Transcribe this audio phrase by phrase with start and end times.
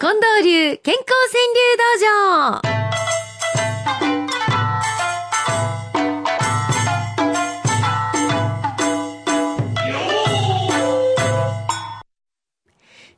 [0.00, 2.82] 近藤流健康川柳道場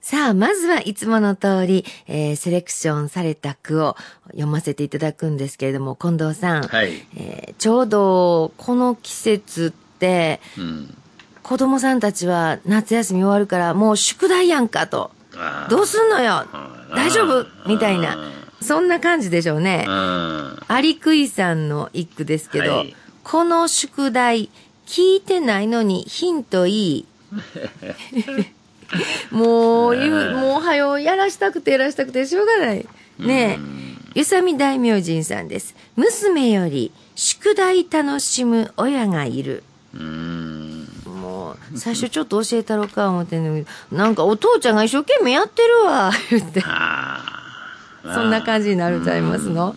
[0.01, 3.97] さあ、まずはいつもの通り、えーセレクションされた句を
[4.33, 7.07] 読ませていただくんですけれども、近藤さん、はい。
[7.17, 10.95] えーちょうどこの季節って、うん。
[11.43, 15.13] 子供さんたちは夏休み終わるからもう宿題やんかと。
[15.71, 16.47] どうすんのよ？
[16.53, 17.47] うん大丈夫？
[17.67, 18.17] みたいな。
[18.61, 19.85] そんな感じでしょうね。
[19.87, 20.59] うん。
[20.69, 24.51] アリクイさんの一句ですけど、はいこの宿題
[24.87, 27.07] 聞いてないのにヒントいい。
[29.33, 32.87] もう、もうはよやらしたくてやらしたくてしょうがない。
[33.19, 33.61] ねえ。
[34.15, 35.75] ゆさみ大明神さんです。
[35.97, 39.65] 娘より宿題楽しむ親がいる。
[39.95, 40.34] うん。
[41.77, 46.63] 最初ちょっと教えたろか思ってんのに、なんかお父ちゃんが一生懸命やってるわ、 言って。
[48.03, 49.75] そんな感じになるとありますの。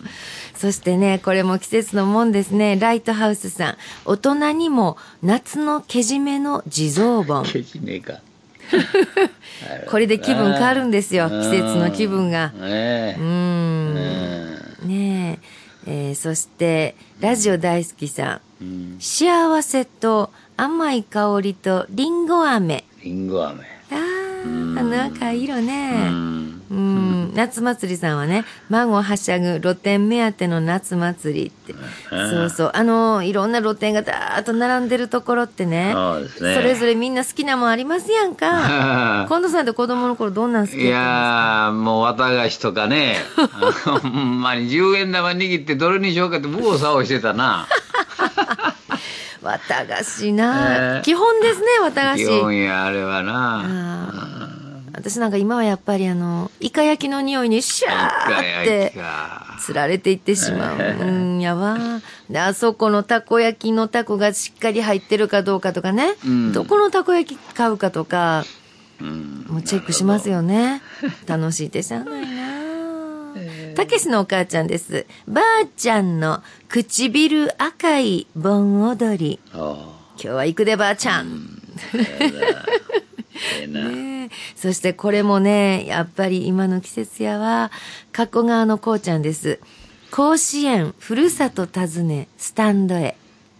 [0.55, 2.77] そしてね、これも季節のもんですね。
[2.79, 3.77] ライトハウスさん。
[4.05, 7.45] 大人にも夏のけじめの地蔵盆。
[7.45, 8.19] ケチねえか。
[9.89, 11.27] これで気分変わるんですよ。
[11.31, 12.49] うん季節の気分が。
[12.49, 12.59] ね。
[12.61, 13.15] え。
[13.19, 14.87] うんん。
[14.87, 15.39] ね
[15.85, 16.09] え。
[16.09, 18.63] えーそして、ラジオ大好きさん。
[18.63, 18.97] うん。
[18.99, 22.83] 幸せと甘い香りとリンゴ飴。
[23.03, 23.63] リンゴ飴。
[23.91, 26.09] あー、あの赤い色うね。
[26.09, 26.47] ん。
[26.69, 31.73] うん、夏祭りさんはね、孫はしゃぐ露店目当ての夏祭りって。
[32.09, 32.71] そうそう。
[32.73, 35.91] あの、いろんな露店がだーっと並んでるところってね。
[35.93, 39.25] そうですねそれぞれみんな好きなもんありますやんか。
[39.29, 43.15] 近藤さんって子供の頃どんなん好きいやったやー、もう綿菓子とかね、
[44.01, 47.67] ほんまに10円玉握ってどれにしようかって右往左往してたな。
[49.47, 52.41] 綿菓子な、えー基本ですね、綿菓基子。
[52.41, 54.47] 本や、あれはな。
[54.93, 58.93] 私なんか今はやっぱりあの、イカ焼きの匂いにシャーって。
[58.95, 59.57] か。
[59.59, 60.77] つられていってしまう。
[60.77, 61.77] うん、やわ。
[62.29, 66.15] で、あそこのたこ焼きのタコがしっかり入ってるかどうかとかね。
[66.25, 68.43] うんどこのたこ焼き買うかとか、
[68.99, 69.45] うん。
[69.47, 70.81] もうチェックしますよね。
[71.27, 72.56] 楽しいってしゃあないな
[73.77, 75.05] たけしのお母ちゃんです。
[75.27, 79.39] ばあちゃんの唇赤い盆踊り。
[79.53, 81.61] あ今日は行くでばあちゃん。
[81.93, 82.65] あ。
[83.59, 84.29] ええな。
[84.57, 87.69] そしてこれもね、やっぱり今の季節やわ、
[88.11, 89.59] 加古川のこうちゃんです。
[90.09, 93.15] 甲子園、ふるさと訪ね、スタンドへ。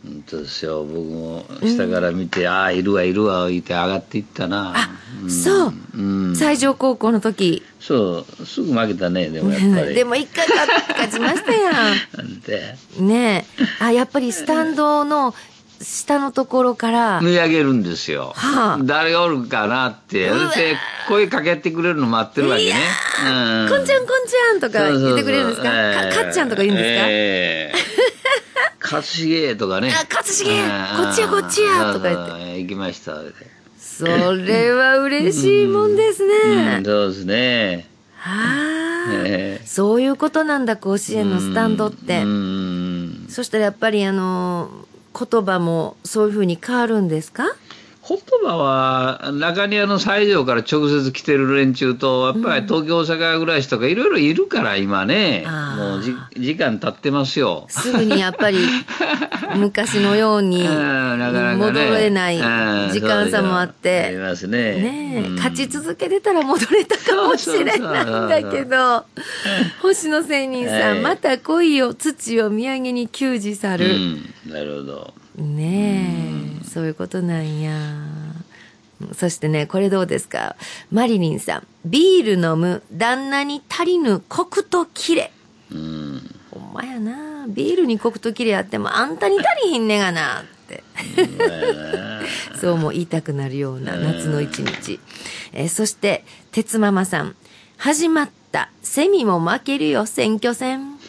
[0.08, 0.84] 本当ですよ。
[0.86, 4.74] 僕も下から見て、ああ、いるわ、いるわ、言って上がっていったな。
[4.76, 4.90] あ、
[5.30, 5.74] そう。
[5.98, 6.02] う
[6.32, 6.36] ん。
[6.36, 7.62] 西条高校の時。
[7.80, 9.94] そう、すぐ負けたね、でもやっぱり。
[9.96, 11.72] でも一回勝勝ちましたや
[12.98, 13.08] なん。
[13.08, 13.84] ねえ。
[13.84, 15.36] あ、やっぱりスタンドの
[15.82, 18.34] 下のところから、見上げるんですよ。
[18.36, 20.26] はあ誰がおるかなって。
[20.30, 20.32] で、
[21.08, 22.74] 声かけてくれるの待ってるわけね。
[23.26, 25.70] うんこんちゃんこんちゃんとか言ってくれるんですか？
[26.16, 27.78] かかっちゃんとか言うんですか、ええ
[28.82, 29.92] 勝重とかね。
[29.92, 33.22] あ勝重うんこっちやこっちやとか言って行きました。
[33.80, 34.06] そ
[34.36, 36.76] れは嬉しいもんですね。
[36.78, 37.88] うん、そうですね。
[38.24, 42.22] ああ、ええそういうことなんだ、甲子園のスタンドって。
[42.24, 43.26] うん。
[43.30, 44.70] そしたらやっぱりあの、
[45.18, 47.46] 言葉もそういうふうに変わるんですか？
[48.08, 57.66] 言葉は中庭の西条から直接来てる連中とやっぱり東京大阪暮らしとかいろいろいるから今ね、あーもうじ時間経ってますよ。
[57.70, 58.60] すぐにやっぱり
[59.58, 64.58] 昔のように戻れないうん時間差もあっありて、ますね。
[64.82, 69.06] ねえ、うん勝ち続けてたら戻れたかもしれないんだけど、
[69.82, 73.88] 星野仙人さん、ええまた恋を土を土産に給仕さうる。
[73.98, 75.14] ん、なるほど。
[75.38, 76.37] ねえ、
[76.78, 77.74] そういうことなんや。
[79.16, 80.56] そしてね、これどうですか？
[80.92, 81.68] マリリンさん。
[81.86, 85.32] ビール飲む旦那に足りぬコクとキレ。
[85.72, 86.22] うん。
[86.52, 87.48] ほんまやな。
[87.48, 90.42] ビールにコクとキレあってもあんたに足りひんねがな。
[90.42, 90.84] って。
[92.62, 95.00] そうも言いたくなるような夏の一日。
[95.54, 97.36] えーそして、鉄ママさん。
[97.78, 98.70] 始まった。
[98.84, 101.00] セミも負けるよ、選挙戦。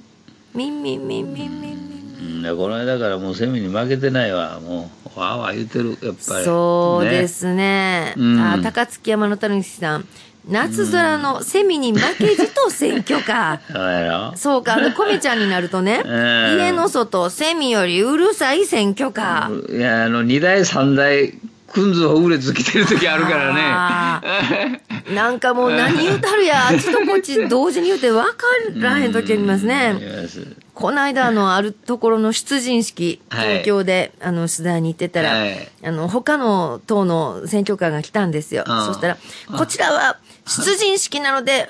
[0.56, 1.97] ミンミンミンミンミンミン。
[2.42, 4.60] うん、この間からもうセミに負けてないわ。
[4.60, 6.44] もう、わーわー言ってる、やっぱり。
[6.44, 8.14] そうですね。
[8.16, 10.06] うんあ、高槻山のたぬきさん。
[10.48, 13.60] 夏空のセミに負けじと選挙か。
[13.70, 19.50] そうやろそうか、あの、コメちゃんになるとね、うん家の外、セミよりうるさい選挙か。
[19.68, 21.34] いや、あの、二台三台、
[21.70, 24.80] くんずほぐれつ来てる時あるからね。
[25.14, 28.32] なんかもう何言うたるや、あっちとこっち同時に言うて分か
[28.80, 29.98] らへん時ありますあね。
[30.00, 30.46] ります
[30.78, 38.62] この間、あの、あるところの出陣式、はい東京で、あの、取材に行ってたら、はいあの、他の党の選挙カーが来たんですよ。
[38.68, 39.18] ああそしたら、
[39.56, 41.68] こちらは、出陣式なので、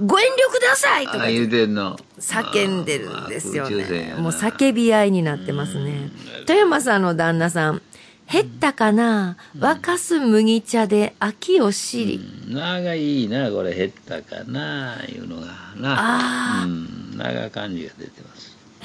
[0.00, 1.98] ご遠慮くださいとかあ言うてんの。
[2.20, 4.12] 叫んでるんですよね。
[4.16, 6.10] なもう叫び合いになってますね。
[6.46, 7.82] 富山さんの旦那さん、
[8.30, 9.36] 減ったかな？
[9.58, 12.20] 沸かす麦茶で秋を知り。
[12.48, 16.64] 長いいな、これ減ったかな、いうのがな。
[16.64, 18.33] うん、長感じが出てます。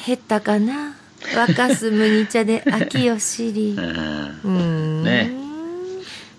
[0.05, 0.95] 減ったかな？
[1.21, 3.77] 沸かす麦茶で 秋を知り。
[4.43, 5.31] うんね。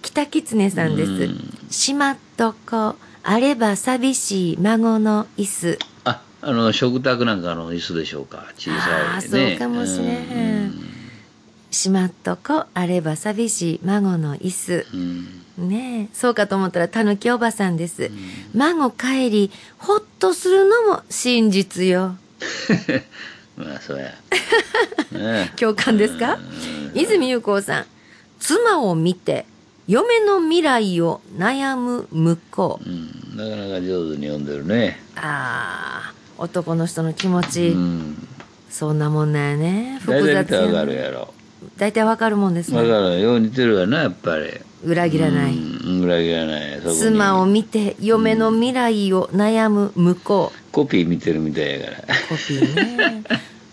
[0.02, 1.28] 北狐さんです。
[1.70, 5.78] しまっとこ、あれば寂しい孫の椅子。
[6.04, 8.46] あ、あの、食卓なんかの椅子でしょうか？
[8.56, 9.50] 小ああ、さいね。
[9.50, 10.08] そうかもしれへ
[10.64, 10.74] ん。
[11.70, 14.86] しまっとこ、あれば寂しい孫の椅子。
[15.58, 18.10] ねえ、そうかと思ったら、たぬきおばさんです。
[18.54, 22.16] 孫帰り、ほっとするのも真実よ。
[23.60, 24.10] まあ、そうや。
[25.12, 26.38] ね共感ですか？
[26.94, 27.84] 泉優子さん。
[28.38, 29.44] 妻を見て、
[29.86, 32.88] 嫁の未来を悩む向こう。
[32.88, 34.98] うん、なかなか上手に読んでるね。
[35.16, 38.26] ああ、男の人の気持ち、うん。
[38.70, 39.98] そんなもんなんやね。
[40.00, 40.84] 複大体見雑たらわか。
[40.86, 41.34] るやろ。
[41.76, 43.16] 大体わかるもんですわかね。
[43.16, 44.44] るよう似てるわな、やっぱり。
[44.84, 45.54] 裏切らない。
[45.54, 45.56] う
[45.90, 46.80] ん、裏切らない。
[46.98, 50.59] 妻を見て、嫁の未来を悩む向こう。
[50.72, 52.14] コピー見てるみたいやから。
[52.28, 53.22] コピーね。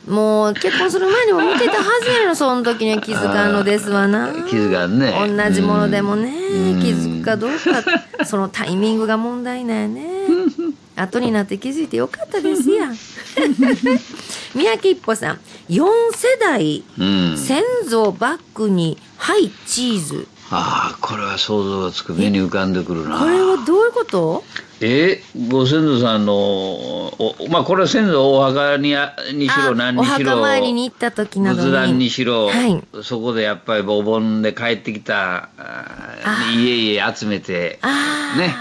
[0.07, 4.29] もう結婚する前にも見てたはずやろ、その時には気づかんのですわな。
[4.49, 10.07] 気づかんね同じものでもね、うん気づくかどうか、そのタイミングが問題なんやね。
[10.95, 12.95] 後になって気づいてよかったですやん。
[14.55, 15.39] 三宅一歩さん、
[15.69, 15.83] 4
[16.13, 17.38] 世代、うん。
[17.38, 20.27] 先祖バックに、はい、チーズ。
[20.50, 22.13] ああ、これは想像がつく。
[22.13, 23.19] 目に浮かんでくるな。
[23.19, 24.43] これはどういうこと？
[24.79, 31.68] えご先祖さんのおまあこれは先祖お墓にあにしろ何にしろ墓参りに行った時などに。
[31.68, 33.03] 仏壇にしろ、はい。
[33.03, 35.50] そこでやっぱりお盆で帰ってきた
[36.56, 37.79] 家々集めて。
[38.38, 38.56] ね。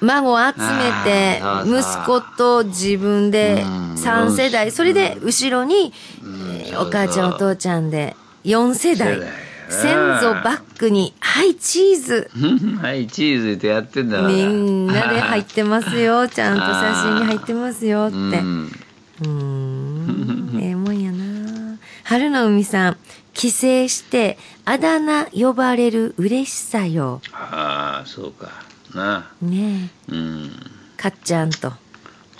[0.00, 9.14] 孫を集めて息子と自分でうん3世代それで後ろにえーお母ちゃんお父ちゃんで4世代。
[9.14, 12.30] 世代先祖バックにはいチーズ。
[12.82, 16.28] はいチーズってやってんだみんなで入ってますよ。
[16.28, 18.16] ちゃんと写真に入ってますよって。
[18.16, 20.60] うん。
[20.60, 21.76] ええもんやな。
[22.04, 22.96] 春の海さん
[23.32, 23.58] 帰省
[23.88, 27.20] してあだ名呼ばれる嬉しさよ。
[27.32, 28.50] ああそうか。
[28.94, 29.26] な。
[29.40, 30.12] ねえ。
[30.12, 30.50] うん。
[30.96, 31.72] かっちゃんと。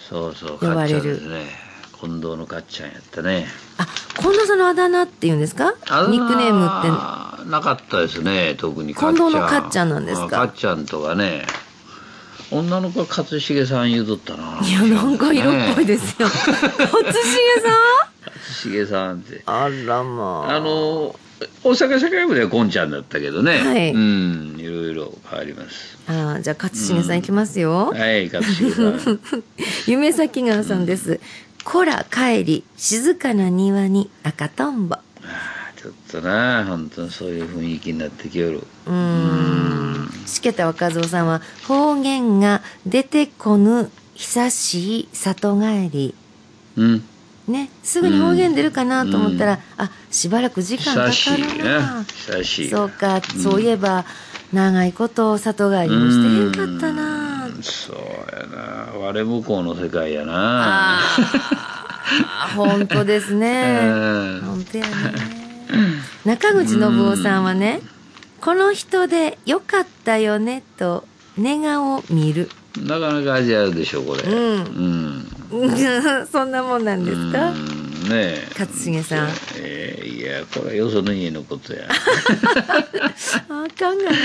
[0.09, 1.23] そうそう呼ばれる
[1.99, 3.47] 近藤のかっちゃんやったね。
[3.79, 3.87] あ
[4.21, 5.73] 近藤さんのあだ名って言うんですか？
[5.89, 6.89] あニックネームって
[7.53, 9.91] なかったですね特に近藤のかっちゃん。
[9.91, 10.43] なんですか？
[10.43, 11.45] あかっちゃんとかね。
[12.51, 14.61] 女の子は勝重さん言うとったな。
[14.63, 16.29] いや、なんか色っぽいですよ。
[16.29, 16.99] 初重さ
[18.49, 19.37] 勝重さんって。
[19.37, 20.57] んあらまあ。
[20.57, 21.15] あの
[21.65, 23.93] 大阪社会部ではこんちゃんだったけどね、はい。
[23.93, 25.99] うんいろいろ変わります。
[26.09, 27.93] あじゃあ、勝重さんいきますよ。
[27.95, 29.21] はい勝重さん。
[29.87, 31.21] 夢咲川さんです。
[31.65, 34.97] こら帰り、静かな庭に赤とんぼ。
[36.19, 40.09] っとな本当にそういう雰囲気になってきよるうーん。
[40.27, 46.15] しけた若造さんは、方言が出てこぬ久しい里帰り。
[46.77, 47.05] うん
[47.49, 52.05] ね、すぐに方言出るかなと思ったら、あ、しばらく時間か久しいかるなな。
[52.05, 54.05] 久しいそうか、そういえば、
[54.53, 57.47] 長いこと里帰りもしてへんかったな。
[57.47, 57.97] うんそう
[58.33, 61.01] やな我向こうの世界やなあ
[62.45, 63.79] あ、本当ですね。
[63.83, 65.42] うん本当やね。
[66.25, 67.81] 中口信夫さんはね、
[68.41, 71.05] この人でよかったよねと
[71.37, 72.49] 寝顔を見る。
[72.79, 75.77] なかなか味あるでしょこれうんうん
[76.27, 77.51] そんなもんなんですか？
[77.51, 79.29] うんねえ勝重さん。
[79.59, 84.17] えーいやこれはよその家のことや あかんがな。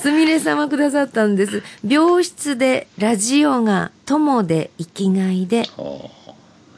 [0.00, 1.62] すみれさんはくださったんです。
[1.86, 5.64] 病室でラジオが友で生きがいで。
[5.76, 6.23] ほう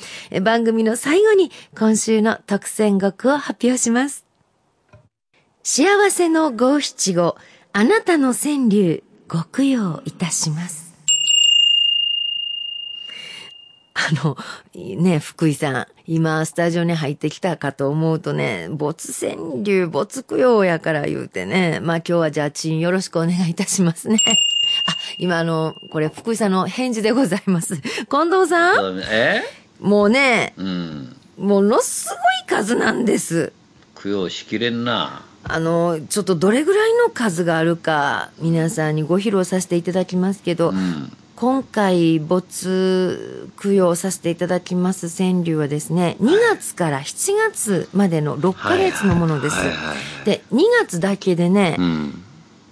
[0.42, 4.24] 番組の最後に今週の特選곡を発表します。
[5.62, 7.36] 幸せの五七五、
[7.72, 10.85] あなたの川柳、ご供養いたします。
[13.96, 14.36] あの、
[14.74, 24.18] ね、福井さん、今、スタジオに入ってきたかと思うとね、没川柳、没供養やから言うてね、まあ今日はじゃあ、チンよろしくお願いいたしますね。
[24.86, 27.76] あ、今あの、これ福井さんの返事でございます。
[28.10, 29.00] 近藤さん？
[29.10, 29.42] え？
[29.80, 31.16] もうね、うん。
[31.38, 33.52] ものすごい数なんです。
[34.02, 35.22] 供養しきれんな。
[35.44, 49.56] あの、ちょっとどれぐらいの数があるか、皆さんにご披露させていただきますけど、うん今回没供養させていただきます川柳はですね、2月から7月までの6ヶ月のものです。
[50.24, 52.24] で、2月だけでね、うん、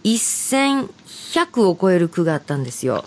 [0.05, 3.05] 1100を超える句があったんですよ。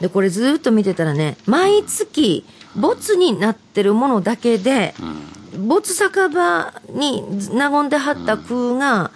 [0.00, 4.92] で、これずっと見てたらね、毎月、没になってるものだけで、
[5.56, 7.22] 没酒場に
[7.54, 9.12] 和んではった句が、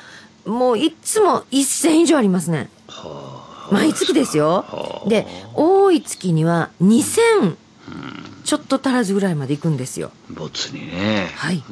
[0.46, 2.68] もういつも1000以上ありますね。
[3.70, 5.04] 毎月ですよ。
[5.06, 7.56] で、多い月には2000
[8.48, 10.10] ちょっと足らずぐらいまで行くんですよ。
[10.30, 11.28] 没にね。
[11.34, 11.62] はい。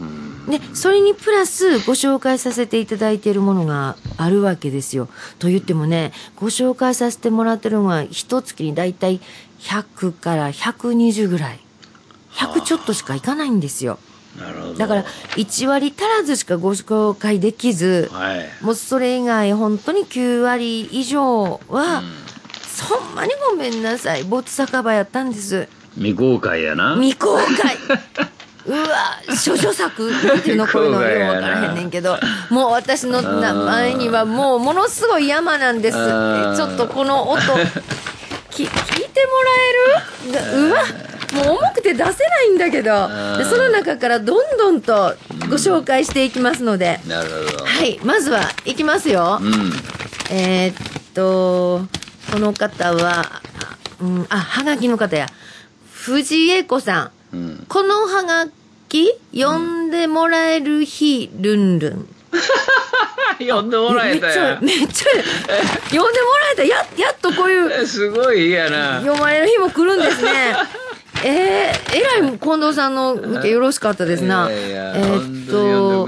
[0.46, 5.08] で、それにプラスご紹介させていただいているものがあるわけですよ。
[5.38, 9.22] と言ってもね、ご紹介させてもらってるのは、一月にだいたい
[9.60, 11.60] 100から120ぐらい。
[12.32, 13.98] 100ちょっとしか行かないんですよ。
[14.76, 15.04] だから
[15.36, 22.04] 1割足らずしかご紹介できず、はい、もうそれ以外本当に9割以上は、うん、
[22.66, 24.24] そんまにごめんなさい。
[24.24, 25.68] 没酒場やったんです。
[25.94, 26.94] 未公開やな。
[26.94, 27.76] 未公開。
[28.66, 28.88] うわ
[29.28, 32.18] 処女作っていうのこういうのよう分からへんねんけど
[32.50, 37.40] もう私の名前にはもうものすごい山なんですちょっとこの音
[38.50, 38.68] き聞い
[39.08, 40.68] てもらえる？
[40.68, 40.82] うわ
[41.36, 43.08] もう重くて出せないんだけど。
[43.38, 45.14] でその中からどんどんと
[45.48, 47.64] ご紹介していきますので、なるほど。
[47.64, 49.72] はいまずはいきますよ、うん、
[50.30, 51.86] えー、っと
[52.32, 53.42] この方は、
[54.00, 55.28] うん、あはがきの方や。
[55.90, 58.46] 藤江子さん、うん、このはが
[58.88, 62.08] き読んでもらえる日、ルンルン。
[63.38, 64.58] 呼んでもらえたや。
[64.62, 65.06] めっちゃ
[65.90, 66.64] 呼んでもらえた。
[66.64, 69.00] ややっとこういうすごい嫌な。
[69.00, 70.56] 読まれる日も来るんですね
[71.24, 74.50] えー、えらい近藤さんの受けよろしかったですな。
[74.50, 76.06] いやいやえー、っと、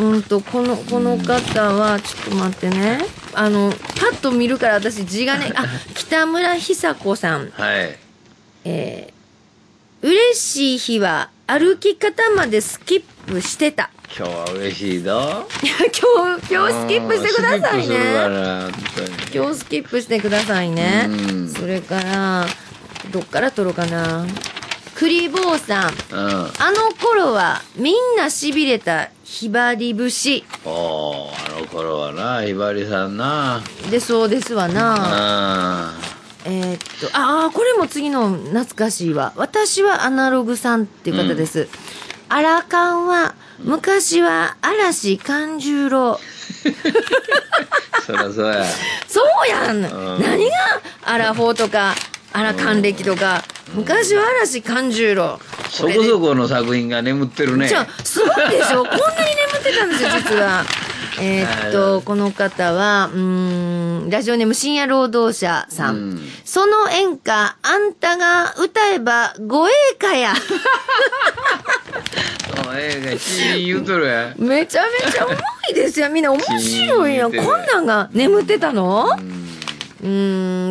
[0.00, 2.98] うんと、この、この方は、ちょっと待ってね。
[3.34, 7.50] あの、パッと見るから私字がね、 あ、北村久子さん。
[7.50, 7.98] はい。
[8.64, 13.90] えー、嬉しい日は歩き方までスキップしてた。
[14.16, 15.46] 今日は嬉しいぞ。
[15.62, 17.96] いや、今日、今日スキップしてくださいね。
[19.34, 21.08] 今日スキップしてくださいね。
[21.54, 22.46] それから、
[23.14, 24.26] どっから撮ろうかな。
[24.96, 25.92] クリボーさん。
[25.92, 30.42] うん、あの頃はみんなしびれたひばり節。
[30.64, 33.62] おあの頃はな、ひばりさんな。
[33.88, 35.94] で、そうですわな。
[36.44, 36.78] えー、っ
[37.08, 39.32] と、ああ、これも次の懐かしいわ。
[39.36, 41.60] 私はアナログさんっていう方です。
[41.60, 41.68] うん、
[42.30, 46.18] アラカンは、昔は嵐勘十郎。
[48.04, 48.64] そりゃそうや。
[49.06, 49.76] そうやん。
[49.76, 50.56] うん、何が
[51.04, 51.94] アラフォーとか、
[52.36, 53.44] あら還暦とか、
[53.76, 55.38] 昔は嵐勘十郎。
[55.70, 57.68] そこそこの作品が眠ってるね。
[57.68, 58.82] じゃすごいでしょ。
[58.84, 60.64] こんなに眠ってたんですよ実は。
[61.20, 70.34] えー、っとこの方はうんラジオネーム深夜労働者さん、ん、その演歌あんたが歌えば護衛歌や。
[72.76, 73.16] え
[73.54, 74.34] え言うとるや。
[74.36, 75.34] めちゃめちゃうま
[75.70, 76.10] いですよ。
[76.10, 77.30] みんな面白いよ。
[77.30, 79.43] こんなんが眠ってたの、うん
[80.04, 80.08] う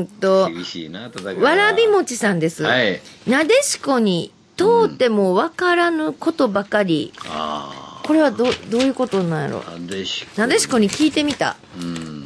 [0.01, 1.09] んと、厳しいな、
[1.39, 2.63] わらび餅さんです。
[2.63, 3.01] はい。
[3.27, 7.11] なでしこに、とうてもわからぬことばかり。
[7.25, 9.63] うん、あこれはど、どういうことなんやろ？
[9.63, 10.31] なでしこ。
[10.41, 11.57] なでしこに聞いてみた。
[11.81, 12.25] うん。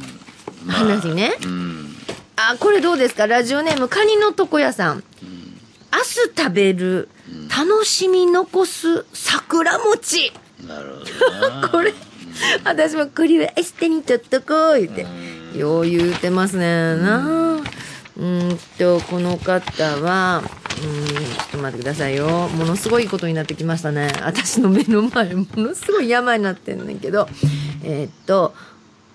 [0.66, 1.34] まあ、話ね。
[1.42, 1.94] うん。
[2.36, 3.26] あ、これどうですか？
[3.26, 4.96] ラジオネーム、カニの床屋さん。
[4.96, 5.02] うん、
[5.90, 7.08] 明日食べる、
[7.48, 10.32] 楽しみ残す桜餅。
[10.66, 10.96] なる
[11.60, 11.68] ほど。
[11.72, 11.94] これ、
[12.64, 15.06] 私もこれは明日にとっとこう言って
[15.54, 16.96] よう言うてますね。
[16.96, 17.60] な
[18.16, 22.48] うんとこの方はうんちょっと待ってくださいよ。
[22.48, 24.12] ものすごいことになってきましたね。
[24.22, 27.28] 私の目の前ものすごい山になってんねんけど。
[27.84, 28.54] えーっと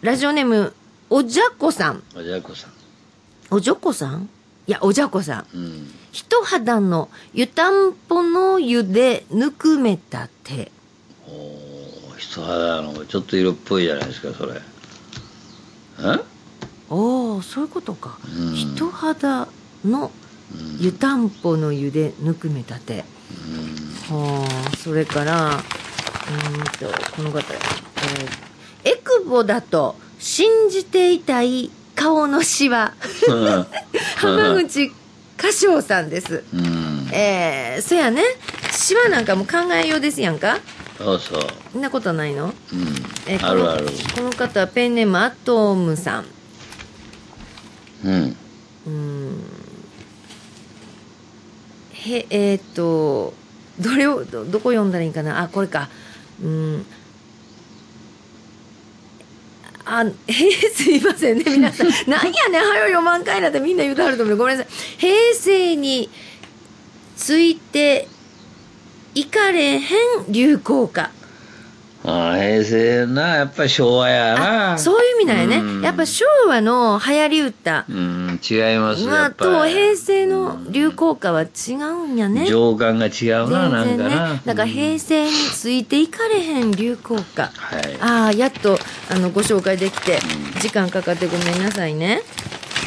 [0.01, 0.73] ラジオネーム
[1.09, 2.03] おじゃこさん。
[2.15, 2.71] おじゃこさん。
[3.51, 4.29] おじょこさん？
[4.65, 5.57] いやおじゃこさん。
[5.57, 5.93] うん。
[6.11, 10.71] 一肌の湯たんぽの湯でぬくめた手。
[11.27, 14.61] おー人肌のちょっと色っぽいじゃないですか、それ。
[15.99, 16.03] え？
[16.03, 16.17] あ
[16.89, 18.53] あそういうことか、うん。
[18.55, 19.47] 人肌
[19.85, 20.11] の
[20.79, 22.99] 湯たんぽの湯でぬくめた手、
[24.09, 28.53] はあそれからうーんとこの方、えー
[28.85, 32.93] エクボだと信じていたい顔のシワ。
[33.29, 33.65] うん。
[34.17, 34.91] 浜口
[35.37, 36.43] 歌唱さんです。
[36.53, 37.07] うん。
[37.13, 38.21] えー、そやね。
[38.73, 40.59] シワなんかも考えようですやんか
[40.97, 41.41] そうそう。
[41.71, 42.45] そんなことないの？
[42.45, 42.53] うん。
[43.27, 43.37] え。
[43.37, 43.87] ーあるある。
[44.15, 46.25] この方はペンネームアトムさん。
[48.05, 48.37] うん。
[48.85, 49.43] うーん。
[51.93, 53.33] へえーっと
[53.79, 55.41] どれをどどこ読んだらいいかな？
[55.41, 55.89] あこれか。
[56.43, 56.85] うん。
[59.85, 61.43] あへすいませんね。
[61.47, 61.87] 皆さん。
[62.09, 62.61] なんやねん。
[62.69, 64.37] はよ読まんかいなってみんな言うてはると思う。
[64.37, 64.73] ごめんなさい。
[64.97, 66.09] 平成に
[67.17, 68.07] ついて
[69.15, 71.11] いかれへん流行歌。
[72.05, 74.73] ああ、平成な、やっぱり昭和やな。
[74.73, 75.81] あそういう意味なんやね、うん。
[75.81, 77.85] やっぱ昭和の流行り歌。
[77.87, 82.45] うん、違いますまあと平成の流行歌は違うんやね。
[82.45, 84.33] 情感が違うな、なん全然かな。
[84.33, 87.47] ねだから平成についていかれへん流行歌。
[87.47, 87.97] はい。
[88.01, 88.77] ああやっと
[89.09, 90.19] あのご紹介できて
[90.59, 92.21] 時間かかってごめんなさいね。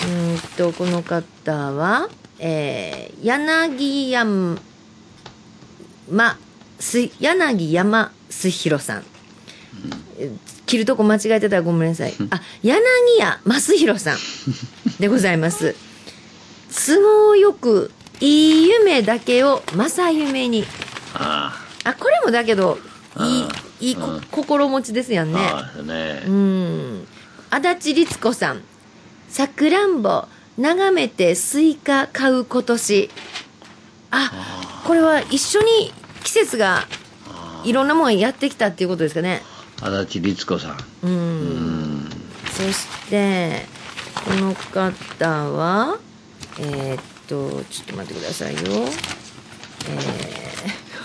[0.04, 4.59] うーんとこの方は、えー、柳山
[6.79, 9.05] す柳山すひろさん、
[10.19, 10.31] え
[10.67, 12.15] 切るとこ間違えてたらごめんなさい。
[12.31, 12.83] あ柳
[13.19, 14.19] 家正弘さん。
[15.01, 15.75] でございます。
[16.71, 20.65] 都合よくいい夢だけを正夢に。
[21.15, 22.79] ああこれもだけど
[23.19, 23.49] いいあ
[23.81, 23.97] いい
[24.31, 26.23] 心持ちですやんあ、ねああね。
[26.27, 26.31] う。
[26.31, 27.07] ん。
[27.51, 28.63] 足立律子さん。
[29.29, 30.27] さくらんぼ
[30.59, 33.11] 眺めてスイカ買う今年。
[34.11, 34.31] あ
[34.87, 36.87] これは一緒に季節が
[37.64, 39.43] いろんなもんやってきたっていうことですかね。
[39.83, 40.76] 足立律子さん。
[41.02, 41.11] うん。
[41.11, 42.11] うん。
[42.52, 43.66] そして
[44.25, 45.99] この方は
[46.61, 48.61] えーっとちょっと待ってくださいよ。
[49.91, 50.56] えー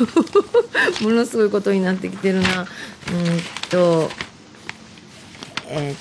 [1.04, 2.62] ものすごいことになってきてるな。
[2.62, 2.68] うん
[3.70, 4.10] と
[5.68, 5.98] えーっ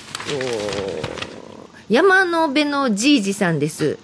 [1.03, 1.11] と
[1.89, 3.97] 山の辺のじいじさんです。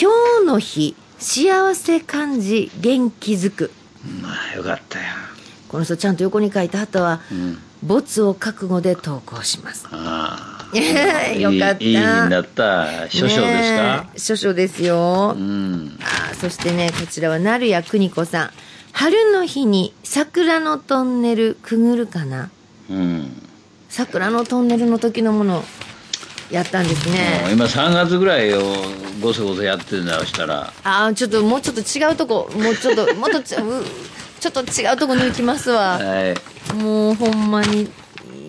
[0.00, 0.10] 今
[0.42, 0.94] 日の日
[1.24, 3.70] 幸せ感じ元気づく
[4.20, 5.06] まあ、よかったよ。
[5.68, 7.58] この人ちゃんと横に書いた後はうん。
[7.82, 10.76] 「没を覚悟で投稿します」ああ。
[11.38, 13.08] よかったいい日になった。
[13.08, 14.02] 少々ですか？
[14.02, 15.98] ねえ少々ですよ、うん。
[16.02, 18.50] あーそしてねこちらは成谷邦子さん
[18.92, 22.50] 春の日に桜のトンネルくぐるかな？
[22.90, 23.32] うん。
[23.88, 25.64] 桜のトンネルの時のもの
[26.50, 28.62] やったんですね今3月ぐらいを
[29.20, 30.72] ごそごそやってるんだとしたら。
[30.84, 33.58] あーちょっともうちょっと違うとこもうちょっと もっとちう
[34.40, 36.34] ちょっと違うとこ抜きますわは
[36.70, 36.74] い。
[36.74, 37.88] もうほんまに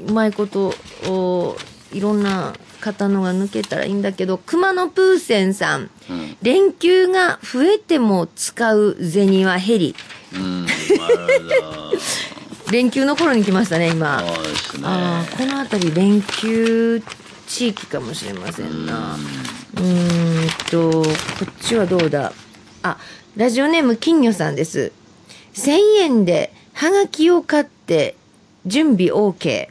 [0.07, 0.73] うまいこと
[1.07, 1.57] を
[1.93, 6.37] いろんな方のが抜けたらいいんだけど熊野プーセンさんうん。
[6.41, 9.95] 連休が増えても使う銭は減り
[10.33, 10.67] うん。
[12.71, 14.81] 連休の頃に来ましたね今そうですね。
[14.83, 17.01] あーこの辺り連休
[17.47, 19.15] 地域かもしれませんな。
[19.75, 21.09] うーんとこ
[21.49, 22.33] っちはどうだ？
[22.83, 22.97] あ
[23.35, 24.91] ラジオネーム金魚さんです。
[25.53, 28.15] 1000円でハガキを買って
[28.65, 29.69] 準備 OK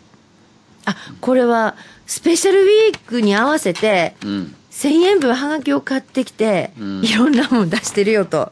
[0.86, 4.54] あこれはスペシャルウィークに合わせてうん。
[4.70, 7.04] 1000円分ハガキを買ってきて、うん。
[7.04, 8.50] いろんなもん出してるよと。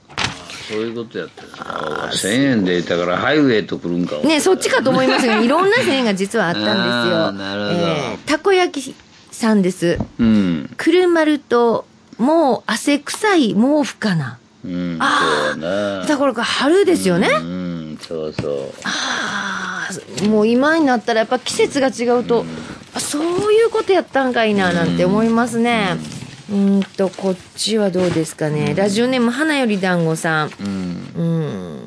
[0.69, 4.17] そういうことやってる1000円でだからハイウェイと来るんか。
[4.19, 6.77] ねそっちかと思いますがいろんな1000円が実はあったんですよ。
[7.27, 7.87] あーなるほど。
[7.89, 8.95] えーたこ焼き
[9.43, 9.99] さんです。
[10.19, 10.71] うん。
[10.77, 11.85] くるまると
[12.17, 14.39] もう汗臭い毛布かな。
[14.65, 15.69] うんあそうや
[16.01, 18.73] なだから春ですよね、うんそうそう。
[18.85, 19.89] あ
[20.23, 22.45] あもう今になったらやっぱ季節が違うと、
[22.95, 25.97] あそういうことやったんかいななんて思いますね。
[26.49, 28.75] うーんとこっちはどうですかね。
[28.77, 30.51] ラジオネーム花より団子さん。
[30.61, 31.13] うん。
[31.17, 31.81] うん。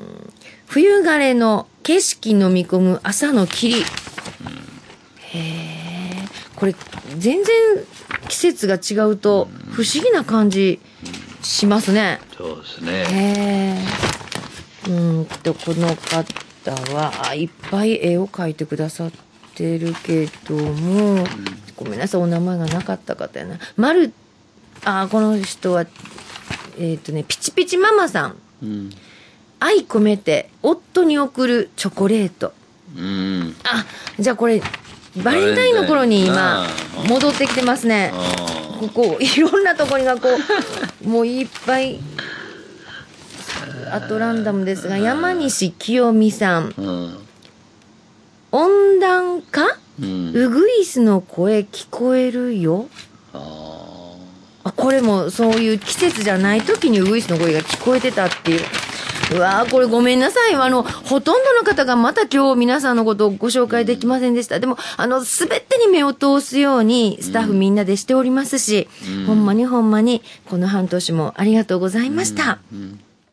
[0.67, 3.85] 冬枯れの景色飲み込む朝の霧、
[6.55, 6.75] これ
[7.17, 7.45] 全然
[8.27, 10.79] 季節が違うと不思議な感じ
[11.41, 13.05] しますねそうですねへ
[13.77, 13.77] え
[14.87, 19.11] うーんとこの方はあいっぱい絵を描いてくださっ
[19.55, 21.25] てるけども、
[21.77, 23.57] ごめんなさい、お名前がなかった方やな。
[23.77, 24.13] まる、
[24.83, 25.85] あ、この人は、
[26.77, 28.35] えっ、とね、ピチピチママさん。
[28.61, 28.89] うん。
[29.59, 32.53] 愛込めて、夫に送るチョコレート。
[32.97, 33.55] うん。
[33.63, 33.85] あ、
[34.19, 34.61] じゃあこれ、
[35.23, 36.67] バレンタインの頃に今
[37.07, 38.11] 戻ってきてますね。
[38.13, 40.29] あここ、いろんなところがこ
[41.03, 41.99] う、 もういっぱい、
[43.91, 46.81] アトランダムですが、山西清美さん、あ。
[46.81, 47.17] うん。
[48.51, 49.77] 温暖化？
[50.01, 50.31] うん。
[50.35, 52.87] ウグイスの声聞こえるよ。
[53.33, 54.15] あ
[54.65, 58.61] あ、これもそういう季節じゃない時にウグイスの声が聞こえてたっていう。
[59.33, 60.55] うわーこれごめんなさい。
[60.55, 64.59] あの、ほとんどの方がまた今日皆さんのことをご紹介できませんでした。
[64.59, 68.87] でも、あの、すべてに目を通すようにスタッフみんなでしておりますし、
[69.25, 72.59] ほんまにほんまにこの半年もありがとうございました。
[72.71, 72.99] うん。